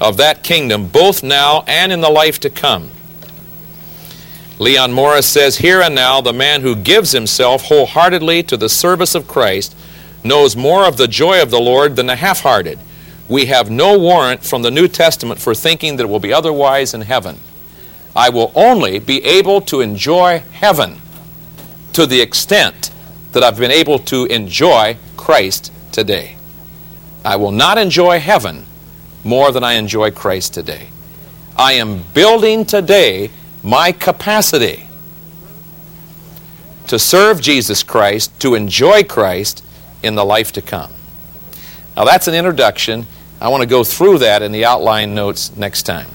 [0.01, 2.89] of that kingdom both now and in the life to come.
[4.58, 9.14] Leon Morris says, Here and now, the man who gives himself wholeheartedly to the service
[9.14, 9.76] of Christ
[10.24, 12.80] knows more of the joy of the Lord than the half hearted.
[13.28, 16.93] We have no warrant from the New Testament for thinking that it will be otherwise
[16.93, 17.38] in heaven.
[18.16, 21.01] I will only be able to enjoy heaven
[21.91, 22.91] to the extent
[23.34, 26.38] that I've been able to enjoy Christ today.
[27.26, 28.66] I will not enjoy heaven
[29.26, 30.89] more than I enjoy Christ today.
[31.58, 33.32] I am building today
[33.66, 34.88] my capacity
[36.86, 39.66] to serve Jesus Christ, to enjoy Christ
[40.03, 40.93] in the life to come.
[41.95, 43.07] Now, that's an introduction.
[43.41, 46.07] I want to go through that in the outline notes next time.